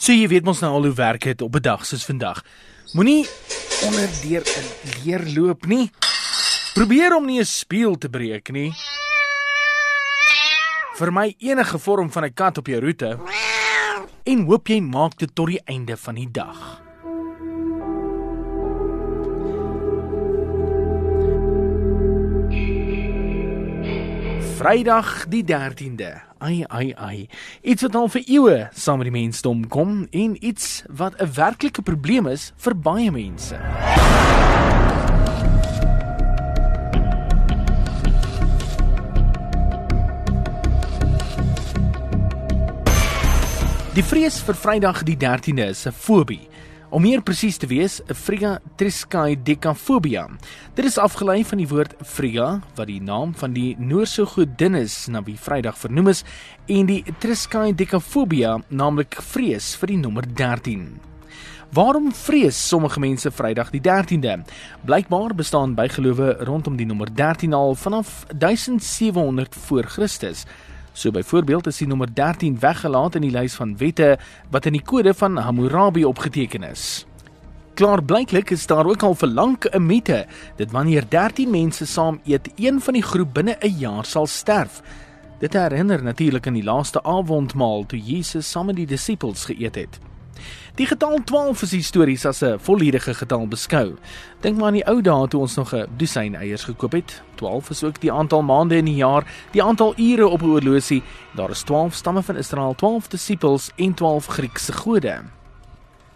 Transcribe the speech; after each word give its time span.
So 0.00 0.14
jy 0.16 0.30
weet 0.32 0.46
mos 0.48 0.62
nou 0.64 0.70
al 0.78 0.86
hoe 0.88 0.96
werk 0.96 1.26
dit 1.28 1.42
op 1.44 1.56
'n 1.56 1.60
dag 1.60 1.84
soos 1.84 2.04
vandag. 2.08 2.40
Moenie 2.96 3.28
onder 3.84 4.08
deur 4.22 4.40
'n 4.40 4.66
leer 5.04 5.22
loop 5.36 5.66
nie. 5.66 5.90
Probeer 6.74 7.16
om 7.16 7.26
nie 7.26 7.40
'n 7.40 7.44
spieël 7.44 7.98
te 7.98 8.08
breek 8.08 8.50
nie. 8.50 8.72
Vermy 10.96 11.34
enige 11.38 11.78
vorm 11.78 12.10
van 12.10 12.24
'n 12.24 12.34
kat 12.34 12.58
op 12.58 12.66
jou 12.66 12.80
roete 12.80 13.18
en 14.24 14.44
hoop 14.46 14.68
jy 14.68 14.80
maak 14.80 15.18
dit 15.18 15.34
tot 15.34 15.46
die 15.46 15.60
einde 15.64 15.96
van 15.96 16.14
die 16.14 16.30
dag. 16.30 16.89
Vrydag 24.60 25.24
die 25.32 25.40
13de. 25.44 26.20
Ai 26.38 26.64
ai 26.68 26.92
ai. 26.92 27.28
Iets 27.64 27.86
wat 27.86 27.94
al 27.96 28.10
vir 28.12 28.26
eeue 28.28 28.56
saam 28.76 29.00
met 29.00 29.08
die 29.08 29.14
mensdom 29.14 29.62
kom 29.72 30.02
en 30.12 30.34
iets 30.36 30.82
wat 30.92 31.16
'n 31.16 31.32
werklike 31.32 31.82
probleem 31.82 32.26
is 32.26 32.52
vir 32.56 32.76
baie 32.76 33.10
mense. 33.10 33.56
Die 43.94 44.04
vrees 44.04 44.40
vir 44.40 44.54
Vrydag 44.54 45.02
die 45.02 45.16
13de 45.16 45.68
is 45.68 45.86
'n 45.86 45.92
fobie. 45.92 46.48
Om 46.90 47.04
meer 47.06 47.20
presies 47.22 47.54
te 47.54 47.68
wees, 47.70 48.00
Friga 48.18 48.56
triskaidekafobia. 48.80 50.24
Dit 50.74 50.88
is 50.88 50.96
afgelei 50.98 51.44
van 51.46 51.60
die 51.62 51.68
woord 51.70 51.92
Friga, 52.02 52.48
wat 52.74 52.88
die 52.90 52.98
naam 52.98 53.30
van 53.38 53.52
die 53.54 53.76
Noorse 53.78 54.24
godin 54.26 54.74
is 54.74 55.04
na 55.06 55.22
wie 55.22 55.36
Vrydag 55.38 55.78
vernoem 55.78 56.10
is, 56.10 56.24
en 56.66 56.90
die 56.90 57.04
triskaidekafobia, 57.22 58.56
naamlik 58.74 59.20
vrees 59.22 59.68
vir 59.78 59.92
die 59.92 60.00
nommer 60.00 60.26
13. 60.26 60.82
Waarom 61.78 62.08
vrees 62.10 62.58
sommige 62.58 62.98
mense 62.98 63.30
Vrydag 63.30 63.70
die 63.70 63.84
13de? 63.86 64.40
Blykbaar 64.82 65.36
bestaan 65.38 65.76
bygelowe 65.78 66.40
rondom 66.48 66.74
die 66.74 66.88
nommer 66.90 67.14
13 67.14 67.54
al 67.54 67.78
vanaf 67.78 68.24
1700 68.34 69.54
voor 69.68 69.86
Christus. 69.94 70.42
So 70.92 71.10
byvoorbeeld 71.10 71.66
is 71.66 71.78
die 71.78 71.86
nommer 71.86 72.08
13 72.14 72.58
weggelaat 72.60 73.14
in 73.14 73.22
die 73.22 73.34
lys 73.34 73.54
van 73.54 73.76
wette 73.76 74.18
wat 74.50 74.66
in 74.66 74.72
die 74.72 74.84
kode 74.84 75.14
van 75.14 75.36
Hammurabi 75.36 76.04
opgeteken 76.04 76.62
is. 76.62 77.06
Klaar 77.74 78.02
blyklik 78.04 78.50
is 78.50 78.66
daar 78.66 78.86
ook 78.86 79.02
al 79.02 79.14
vir 79.14 79.28
lank 79.28 79.64
'n 79.70 79.86
mite 79.86 80.26
dat 80.56 80.70
wanneer 80.70 81.04
13 81.08 81.50
mense 81.50 81.86
saam 81.86 82.20
eet, 82.24 82.50
een 82.56 82.80
van 82.80 82.94
die 82.94 83.02
groep 83.02 83.34
binne 83.34 83.56
'n 83.60 83.78
jaar 83.78 84.04
sal 84.04 84.26
sterf. 84.26 84.82
Dit 85.38 85.52
herinner 85.52 86.02
natuurlik 86.02 86.46
aan 86.46 86.58
die 86.58 86.64
laaste 86.64 87.02
avondmaal 87.02 87.86
toe 87.86 87.98
Jesus 87.98 88.50
saam 88.50 88.66
met 88.66 88.76
die 88.76 88.86
disippels 88.86 89.44
geëet 89.44 89.74
het. 89.74 89.98
Die 90.74 90.86
getal 90.86 91.18
12 91.24 91.62
is 91.62 91.72
histories 91.72 92.26
as 92.26 92.42
'n 92.42 92.58
volledige 92.58 93.14
getal 93.14 93.46
beskou. 93.48 93.96
Dink 94.40 94.56
maar 94.56 94.66
aan 94.66 94.80
die 94.80 94.86
ou 94.86 95.00
dae 95.02 95.28
toe 95.28 95.40
ons 95.40 95.56
nog 95.56 95.74
'n 95.74 95.86
dosyn 95.96 96.34
eiers 96.34 96.64
gekoop 96.64 96.92
het. 96.92 97.22
12 97.34 97.70
is 97.70 97.84
ook 97.84 98.00
die 98.00 98.12
aantal 98.12 98.42
maande 98.42 98.76
in 98.76 98.84
die 98.84 98.94
jaar, 98.94 99.24
die 99.52 99.62
aantal 99.62 99.94
ure 99.96 100.28
op 100.28 100.42
'n 100.42 100.46
oorlosie. 100.46 101.02
Daar 101.34 101.50
is 101.50 101.62
12 101.62 101.94
stamme 101.94 102.22
van 102.22 102.36
Israel, 102.36 102.74
12 102.74 103.08
disippels 103.08 103.70
en 103.76 103.94
12 103.94 104.26
Griekse 104.26 104.72
gode. 104.72 105.22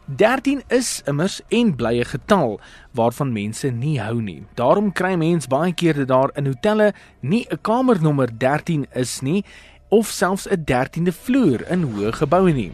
13 0.05 0.63
is 0.69 1.03
immers 1.09 1.41
en 1.49 1.77
blye 1.77 2.05
getal 2.05 2.59
waarvan 2.93 3.33
mense 3.33 3.71
nie 3.71 4.01
hou 4.01 4.21
nie. 4.21 4.43
Daarom 4.55 4.93
kry 4.93 5.15
mense 5.17 5.49
baie 5.49 5.73
keer 5.73 5.95
dat 5.95 6.09
daar 6.09 6.31
in 6.37 6.47
hotelle 6.47 6.93
nie 7.21 7.47
'n 7.51 7.59
kamernommer 7.63 8.29
13 8.39 8.87
is 8.93 9.21
nie 9.21 9.45
of 9.89 10.07
selfs 10.07 10.47
'n 10.49 10.65
13de 10.65 11.13
vloer 11.13 11.71
in 11.71 11.83
hoë 11.83 12.13
geboue 12.13 12.53
nie. 12.53 12.73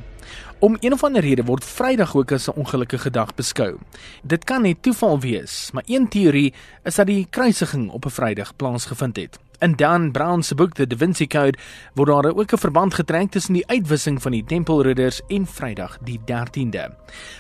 Om 0.61 0.77
een 0.81 0.93
of 0.93 1.05
ander 1.05 1.23
rede 1.23 1.45
word 1.45 1.65
Vrydag 1.65 2.17
ook 2.17 2.33
as 2.33 2.49
'n 2.49 2.59
ongelukkige 2.61 3.11
dag 3.11 3.35
beskou. 3.35 3.79
Dit 4.23 4.45
kan 4.45 4.63
net 4.63 4.83
toeval 4.83 5.21
wees, 5.21 5.71
maar 5.73 5.83
een 5.87 6.09
teorie 6.09 6.55
is 6.83 6.95
dat 6.95 7.07
die 7.07 7.27
kruisiging 7.31 7.91
op 7.91 8.05
'n 8.05 8.11
Vrydag 8.11 8.57
plaasgevind 8.57 9.17
het. 9.17 9.39
In 9.61 9.77
Dan 9.77 10.11
Brown 10.11 10.41
se 10.41 10.55
boek 10.55 10.73
The 10.73 10.87
Da 10.87 10.97
Vinci 10.97 11.27
Code 11.27 11.59
word 11.95 12.09
daar 12.09 12.37
ook 12.37 12.53
'n 12.53 12.57
verband 12.57 12.95
getrek 12.95 13.31
tussen 13.31 13.53
die 13.53 13.67
uitwissing 13.67 14.23
van 14.23 14.33
die 14.33 14.45
tempelridders 14.45 15.21
en 15.29 15.47
Vrydag 15.47 15.99
die 16.05 16.21
13de. 16.25 16.91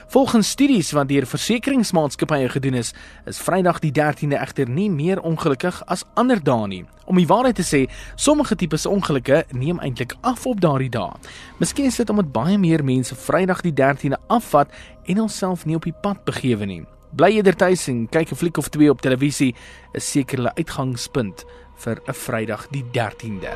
Volgens 0.08 0.48
studies 0.48 0.90
wat 0.90 1.08
deur 1.08 1.26
versekeringsmaatskappye 1.26 2.48
gedoen 2.48 2.74
is, 2.74 2.94
is 3.24 3.38
Vrydag 3.38 3.78
die 3.78 3.92
13de 3.92 4.36
egter 4.36 4.68
nie 4.68 4.90
meer 4.90 5.20
ongelukkig 5.20 5.86
as 5.86 6.04
ander 6.14 6.42
dae 6.42 6.66
nie. 6.66 6.84
Om 7.04 7.16
die 7.16 7.26
waarheid 7.26 7.54
te 7.54 7.64
sê, 7.64 7.90
sommige 8.14 8.56
tipes 8.56 8.86
ongelukke 8.86 9.44
neem 9.50 9.78
eintlik 9.78 10.14
af 10.20 10.46
op 10.46 10.60
daardie 10.60 10.90
dae. 10.90 11.10
Miskien 11.58 11.86
is 11.86 11.96
dit 11.96 12.10
omdat 12.10 12.32
baie 12.32 12.58
meer 12.58 12.84
mense 12.84 13.09
Vrydag 13.16 13.60
die 13.60 13.72
13de 13.72 14.18
afvat 14.28 14.68
en 15.04 15.16
homself 15.16 15.66
nie 15.66 15.76
op 15.76 15.84
die 15.84 15.96
pad 16.02 16.24
begewe 16.24 16.66
nie. 16.66 16.82
Bly 17.12 17.32
eerder 17.36 17.56
tuis 17.56 17.88
en 17.88 18.08
kyk 18.08 18.30
'n 18.30 18.36
fliek 18.36 18.58
of 18.58 18.68
twee 18.68 18.90
op 18.90 19.00
televisie, 19.00 19.54
is 19.94 20.10
seker 20.10 20.40
'n 20.40 20.52
uitgangspunt 20.56 21.44
vir 21.76 22.00
'n 22.06 22.12
Vrydag 22.12 22.68
die 22.70 22.84
13de. 22.92 23.52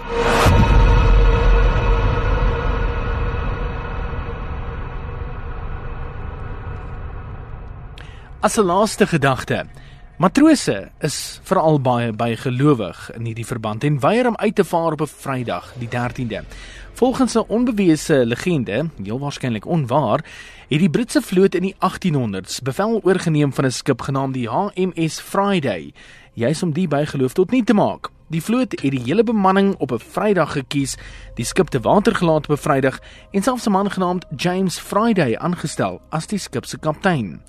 As 8.40 8.58
'n 8.58 8.64
laaste 8.64 9.06
gedagte. 9.06 9.66
Matrose 10.14 10.92
is 11.02 11.40
veral 11.42 11.80
baie 11.82 12.12
bygelowig 12.14 12.98
in 13.16 13.24
hierdie 13.26 13.46
verband 13.48 13.82
en 13.82 13.96
weier 13.98 14.28
om 14.30 14.36
uit 14.38 14.54
te 14.54 14.64
vaar 14.64 14.94
op 14.94 15.00
'n 15.02 15.10
Vrydag, 15.10 15.72
die 15.78 15.88
13de. 15.88 16.44
Volgens 16.92 17.34
'n 17.34 17.44
onbewese 17.48 18.26
legende, 18.26 18.90
heel 19.02 19.18
waarskynlik 19.18 19.66
onwaar, 19.66 20.24
het 20.68 20.78
die 20.78 20.90
Britse 20.90 21.22
vloot 21.22 21.54
in 21.54 21.62
die 21.62 21.74
1800s 21.78 22.62
bevel 22.62 23.00
oorgeneem 23.02 23.52
van 23.52 23.64
'n 23.64 23.70
skip 23.70 24.00
genaamd 24.00 24.34
die 24.34 24.48
HMS 24.48 25.20
Friday, 25.20 25.92
juis 26.32 26.62
om 26.62 26.72
die 26.72 26.88
bygeloof 26.88 27.32
tot 27.32 27.50
nie 27.50 27.64
te 27.64 27.74
maak. 27.74 28.10
Die 28.28 28.42
vloot 28.42 28.80
het 28.80 28.90
die 28.90 29.02
hele 29.04 29.24
bemanning 29.24 29.74
op 29.78 29.92
'n 29.92 29.98
Vrydag 29.98 30.52
gekies, 30.52 30.96
die 31.34 31.44
skip 31.44 31.68
te 31.68 31.80
water 31.80 32.14
gelaat 32.14 32.48
op 32.48 32.56
'n 32.56 32.62
Vrydag 32.62 33.00
en 33.30 33.42
selfs 33.42 33.66
'n 33.66 33.70
man 33.70 33.90
genaamd 33.90 34.26
James 34.36 34.78
Friday 34.78 35.36
aangestel 35.36 36.00
as 36.08 36.26
die 36.26 36.38
skip 36.38 36.64
se 36.64 36.78
kaptein. 36.78 37.42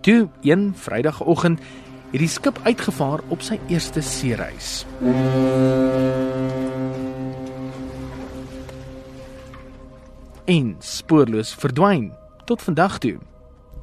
Toe 0.00 0.28
een 0.42 0.72
Vrydagoggend 0.76 1.60
het 2.16 2.24
die 2.24 2.32
skip 2.32 2.60
uitgevaar 2.64 3.20
op 3.28 3.42
sy 3.44 3.58
eerste 3.68 4.00
seereis. 4.00 4.86
En 10.44 10.76
spoorloos 10.78 11.52
verdwyn 11.60 12.12
tot 12.48 12.62
vandag 12.62 12.98
toe. 12.98 13.18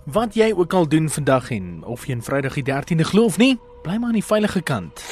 Wat 0.09 0.33
jy 0.33 0.49
ook 0.55 0.73
al 0.73 0.87
doen 0.87 1.09
vandag 1.09 1.51
en 1.51 1.83
of 1.85 2.07
jy 2.07 2.15
'n 2.15 2.21
Vrydag 2.21 2.53
die 2.53 2.63
13de 2.63 3.03
glo 3.03 3.23
of 3.23 3.37
nie, 3.37 3.59
bly 3.83 3.97
maar 3.97 4.07
aan 4.07 4.19
die 4.19 4.25
veilige 4.25 4.61
kant. 4.61 5.03